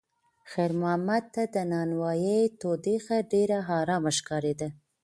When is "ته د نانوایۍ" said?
1.33-2.41